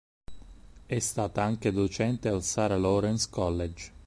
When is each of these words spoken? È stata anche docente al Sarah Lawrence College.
È 0.87 0.97
stata 0.97 1.43
anche 1.43 1.71
docente 1.71 2.27
al 2.27 2.41
Sarah 2.41 2.75
Lawrence 2.75 3.27
College. 3.29 3.91